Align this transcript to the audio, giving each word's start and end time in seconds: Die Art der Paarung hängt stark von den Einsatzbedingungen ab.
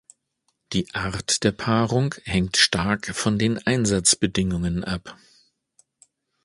Die 0.73 0.91
Art 0.95 1.43
der 1.43 1.51
Paarung 1.51 2.15
hängt 2.23 2.57
stark 2.57 3.15
von 3.15 3.37
den 3.37 3.59
Einsatzbedingungen 3.67 4.83
ab. 4.83 5.15